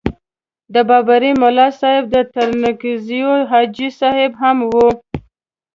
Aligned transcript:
د 0.73 0.75
بابړي 0.89 1.31
ملاصاحب 1.41 2.07
او 2.17 2.23
ترنګزیو 2.35 3.33
حاجي 3.49 3.89
صاحب 3.99 4.31
هم 4.41 4.57
وو. 4.71 4.87